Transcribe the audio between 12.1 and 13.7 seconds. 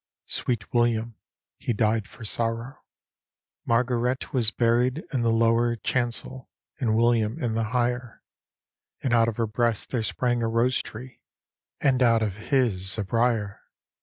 of his a brier.